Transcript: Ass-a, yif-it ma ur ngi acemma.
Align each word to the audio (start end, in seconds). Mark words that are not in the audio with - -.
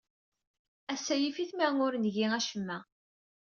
Ass-a, 0.93 1.15
yif-it 1.17 1.51
ma 1.57 1.67
ur 1.85 1.93
ngi 1.97 2.23
acemma. 2.37 2.77